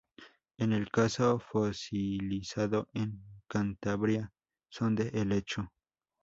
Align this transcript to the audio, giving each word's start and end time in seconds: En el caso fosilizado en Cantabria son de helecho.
En 0.57 0.73
el 0.73 0.89
caso 0.89 1.37
fosilizado 1.37 2.89
en 2.95 3.21
Cantabria 3.47 4.31
son 4.67 4.95
de 4.95 5.09
helecho. 5.13 5.71